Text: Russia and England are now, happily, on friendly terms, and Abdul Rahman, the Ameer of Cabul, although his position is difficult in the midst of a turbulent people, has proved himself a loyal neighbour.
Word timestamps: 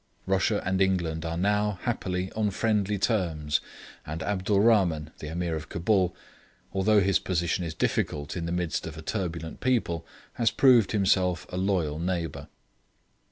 Russia 0.25 0.63
and 0.65 0.81
England 0.81 1.23
are 1.23 1.37
now, 1.37 1.77
happily, 1.83 2.31
on 2.31 2.49
friendly 2.49 2.97
terms, 2.97 3.61
and 4.03 4.23
Abdul 4.23 4.59
Rahman, 4.59 5.11
the 5.19 5.27
Ameer 5.29 5.55
of 5.55 5.69
Cabul, 5.69 6.15
although 6.73 7.01
his 7.01 7.19
position 7.19 7.63
is 7.63 7.75
difficult 7.75 8.35
in 8.35 8.47
the 8.47 8.51
midst 8.51 8.87
of 8.87 8.97
a 8.97 9.03
turbulent 9.03 9.59
people, 9.59 10.03
has 10.33 10.49
proved 10.49 10.91
himself 10.91 11.45
a 11.53 11.57
loyal 11.57 11.99
neighbour. 11.99 12.47